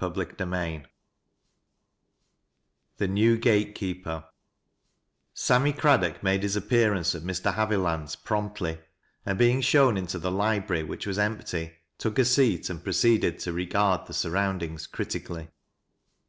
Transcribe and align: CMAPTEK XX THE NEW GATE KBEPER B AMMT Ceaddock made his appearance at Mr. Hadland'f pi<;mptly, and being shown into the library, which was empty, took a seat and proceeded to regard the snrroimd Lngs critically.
CMAPTEK 0.00 0.36
XX 0.36 0.84
THE 2.98 3.08
NEW 3.08 3.36
GATE 3.36 3.74
KBEPER 3.74 4.20
B 4.20 4.26
AMMT 5.34 5.72
Ceaddock 5.76 6.22
made 6.22 6.44
his 6.44 6.54
appearance 6.54 7.16
at 7.16 7.24
Mr. 7.24 7.52
Hadland'f 7.54 8.22
pi<;mptly, 8.24 8.80
and 9.26 9.36
being 9.36 9.60
shown 9.60 9.96
into 9.96 10.20
the 10.20 10.30
library, 10.30 10.84
which 10.84 11.04
was 11.04 11.18
empty, 11.18 11.72
took 11.98 12.16
a 12.20 12.24
seat 12.24 12.70
and 12.70 12.84
proceeded 12.84 13.40
to 13.40 13.52
regard 13.52 14.06
the 14.06 14.12
snrroimd 14.12 14.60
Lngs 14.60 14.88
critically. 14.88 15.48